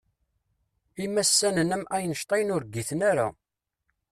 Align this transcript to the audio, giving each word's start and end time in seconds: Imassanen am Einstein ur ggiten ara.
Imassanen 1.05 1.73
am 1.75 1.83
Einstein 1.97 2.53
ur 2.55 2.63
ggiten 2.73 3.01
ara. 3.09 3.27